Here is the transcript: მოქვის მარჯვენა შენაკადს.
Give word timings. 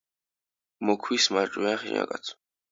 მოქვის 0.91 1.29
მარჯვენა 1.37 1.77
შენაკადს. 1.85 2.37